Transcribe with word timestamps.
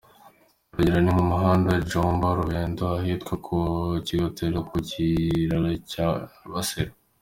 Urugero 0.71 0.99
ni 1.01 1.11
nk’umuhanda 1.15 1.71
Jomba-Rurembo, 1.89 2.85
ahitwa 2.99 3.33
ku 3.45 3.55
Kirogotero 4.05 4.57
ku 4.69 4.77
kiraro 4.87 5.69
cya 5.91 6.07
Basera. 6.51 6.91